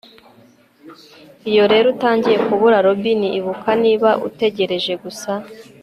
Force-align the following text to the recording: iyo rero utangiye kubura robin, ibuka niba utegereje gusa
iyo 1.49 1.63
rero 1.71 1.85
utangiye 1.93 2.37
kubura 2.45 2.77
robin, 2.85 3.21
ibuka 3.39 3.69
niba 3.83 4.09
utegereje 4.27 4.93
gusa 5.03 5.31